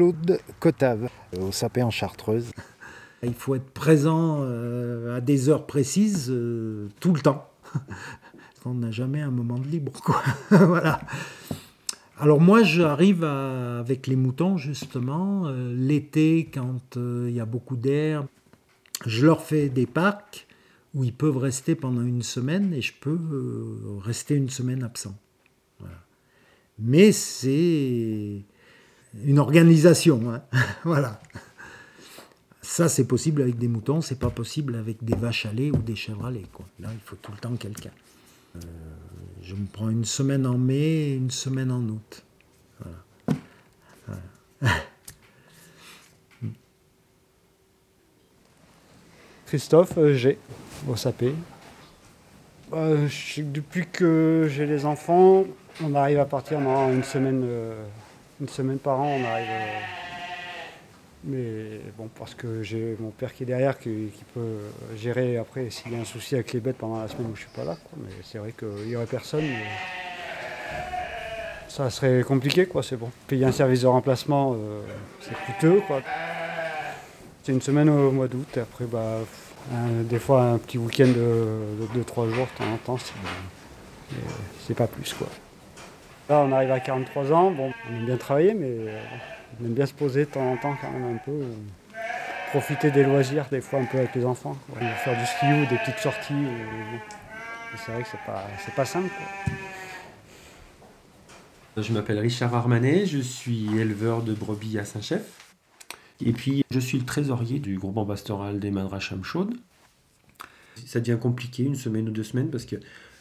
[0.00, 2.52] Claude Cotave, au Sapé en Chartreuse.
[3.22, 4.42] Il faut être présent
[5.14, 6.34] à des heures précises
[7.00, 7.50] tout le temps.
[8.64, 9.92] On n'a jamais un moment de libre.
[10.02, 10.22] Quoi.
[10.48, 11.02] voilà.
[12.18, 18.24] Alors moi, j'arrive avec les moutons, justement, l'été, quand il y a beaucoup d'air,
[19.04, 20.46] je leur fais des parcs
[20.94, 25.14] où ils peuvent rester pendant une semaine et je peux euh, rester une semaine absent.
[26.78, 28.46] Mais c'est
[29.24, 30.20] une organisation.
[30.30, 30.42] Hein.
[30.84, 31.20] voilà.
[32.62, 35.78] Ça, c'est possible avec des moutons, c'est pas possible avec des vaches à lait ou
[35.78, 36.46] des chèvres à lait.
[36.52, 36.66] Quoi.
[36.78, 37.90] Là, il faut tout le temps quelqu'un.
[38.56, 38.60] Euh,
[39.42, 42.22] je me prends une semaine en mai et une semaine en août.
[42.78, 44.74] Voilà.
[49.50, 50.38] Christophe euh, G,
[50.88, 51.34] au sapé.
[52.72, 55.44] Euh, depuis que j'ai les enfants,
[55.82, 57.84] on arrive à partir dans une semaine, euh,
[58.40, 59.46] une semaine par an, on arrive.
[61.24, 64.58] mais bon, parce que j'ai mon père qui est derrière, qui, peut
[64.96, 67.42] gérer après s'il y a un souci avec les bêtes pendant la semaine où je
[67.42, 67.76] suis pas là.
[67.98, 69.44] Mais c'est vrai qu'il n'y aurait personne.
[71.68, 72.82] ça serait compliqué, quoi.
[72.82, 73.10] C'est bon.
[73.26, 74.56] Payer un service de remplacement,
[75.20, 76.00] c'est coûteux, quoi.
[77.42, 79.18] C'est une semaine au mois d'août et après, bah,
[80.04, 82.98] des fois un petit week-end de 2-3 jours de temps en temps,
[84.66, 85.12] c'est pas plus.
[85.14, 85.28] quoi.
[86.30, 89.00] Là, on arrive à 43 ans, bon, on aime bien travailler, mais euh,
[89.60, 91.32] on aime bien se poser de temps en temps quand même un peu.
[91.32, 91.54] Euh,
[92.50, 94.56] profiter des loisirs, des fois un peu avec les enfants.
[95.04, 96.32] Faire du ski ou des petites sorties.
[97.84, 99.10] c'est vrai que c'est pas, pas simple.
[101.76, 105.54] Je m'appelle Richard Armanet, je suis éleveur de brebis à Saint-Chef.
[106.24, 109.54] Et puis, je suis le trésorier du groupement pastoral des Madracham chaudes.
[110.86, 112.76] Ça devient compliqué une semaine ou deux semaines parce que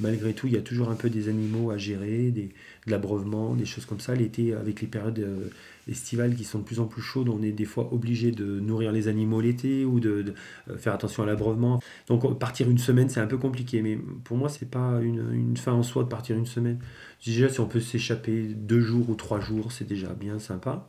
[0.00, 2.50] malgré tout, il y a toujours un peu des animaux à gérer, des,
[2.86, 4.14] de l'abreuvement, des choses comme ça.
[4.14, 5.48] L'été, avec les périodes euh,
[5.88, 8.92] estivales qui sont de plus en plus chaudes, on est des fois obligé de nourrir
[8.92, 10.34] les animaux l'été ou de,
[10.68, 11.80] euh, faire attention à l'abreuvement.
[12.08, 13.82] Donc partir une semaine, c'est un peu compliqué.
[13.82, 16.78] Mais pour moi, c'est pas une, une, fin en soi de partir une semaine.
[17.24, 20.88] Déjà, si on peut s'échapper deux jours ou trois jours, c'est déjà bien sympa.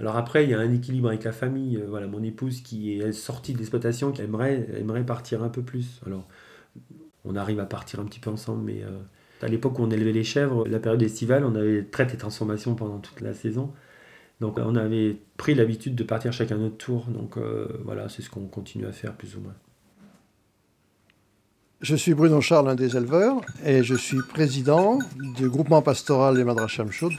[0.00, 1.76] Alors après, il y a un équilibre avec la famille.
[1.76, 5.62] Euh, voilà, mon épouse qui est sortie de l'exploitation, qui aimerait, aimerait partir un peu
[5.62, 6.00] plus.
[6.06, 6.26] Alors,
[7.24, 8.98] on arrive à partir un petit peu ensemble, mais euh,
[9.42, 12.74] à l'époque où on élevait les chèvres, la période estivale, on avait traité et transformation
[12.74, 13.72] pendant toute la saison.
[14.40, 17.06] Donc on avait pris l'habitude de partir chacun notre tour.
[17.06, 19.54] Donc euh, voilà, c'est ce qu'on continue à faire plus ou moins.
[21.82, 24.98] Je suis Bruno Charles, un des éleveurs, et je suis président
[25.36, 27.14] du groupement pastoral des Madracham Chaudes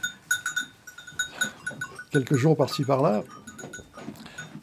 [2.12, 3.24] quelques jours par-ci par-là.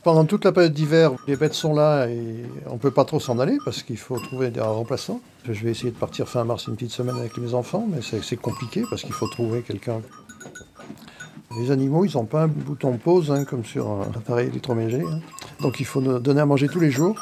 [0.02, 3.20] Pendant toute la période d'hiver, les bêtes sont là et on ne peut pas trop
[3.20, 5.20] s'en aller parce qu'il faut trouver des remplaçants.
[5.44, 8.38] Je vais essayer de partir fin mars une petite semaine avec mes enfants, mais c'est
[8.38, 10.02] compliqué parce qu'il faut trouver quelqu'un.
[11.60, 15.02] Les animaux, ils n'ont pas un bouton pause hein, comme sur un appareil électroménager.
[15.02, 15.20] Hein.
[15.62, 17.20] Donc il faut donner à manger tous les jours.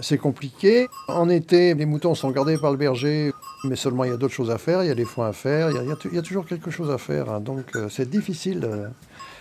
[0.00, 0.88] C'est compliqué.
[1.08, 3.32] En été, les moutons sont gardés par le berger,
[3.64, 4.82] mais seulement il y a d'autres choses à faire.
[4.82, 5.70] Il y a des foins à faire.
[5.70, 7.30] Il y a, toujours quelque chose à faire.
[7.30, 7.40] Hein.
[7.40, 8.68] Donc euh, c'est difficile.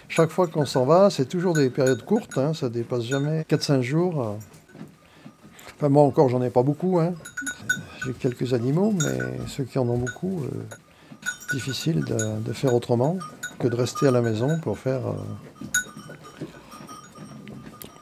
[0.10, 2.38] Chaque fois qu'on s'en va, c'est toujours des périodes courtes.
[2.38, 2.54] Hein.
[2.54, 4.38] Ça dépasse jamais 4-5 jours.
[5.78, 7.00] Enfin, moi encore, j'en ai pas beaucoup.
[7.00, 7.14] Hein.
[8.04, 10.50] J'ai quelques animaux, mais ceux qui en ont beaucoup, euh,
[11.54, 13.18] difficile de, faire autrement
[13.60, 16.46] que de rester à la maison pour faire, euh,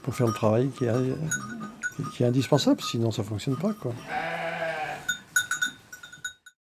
[0.03, 0.91] pour faire le travail qui est,
[2.13, 3.73] qui est indispensable, sinon ça ne fonctionne pas.
[3.73, 3.94] Quoi.